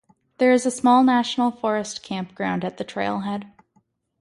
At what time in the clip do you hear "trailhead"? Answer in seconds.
2.83-3.43